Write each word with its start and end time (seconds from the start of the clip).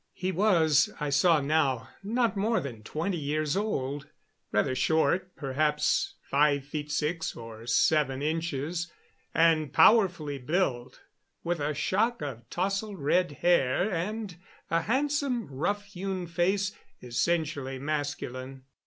He 0.13 0.31
was, 0.31 0.89
I 0.99 1.11
saw 1.11 1.41
now, 1.41 1.89
not 2.01 2.35
more 2.35 2.59
than 2.59 2.81
twenty 2.81 3.19
years 3.19 3.55
old, 3.55 4.09
rather 4.51 4.73
short 4.73 5.35
perhaps 5.35 6.15
five 6.23 6.65
feet 6.65 6.91
six 6.91 7.35
or 7.35 7.67
seven 7.67 8.23
inches 8.23 8.91
and 9.31 9.71
powerfully 9.71 10.39
built, 10.39 11.01
with 11.43 11.59
a 11.59 11.75
shock 11.75 12.23
of 12.23 12.49
tousled 12.49 12.97
red 12.99 13.31
hair 13.43 13.91
and 13.91 14.37
a 14.71 14.81
handsome, 14.81 15.45
rough 15.45 15.85
hewn 15.85 16.25
face 16.25 16.71
essentially 17.03 17.77
masculine. 17.77 18.63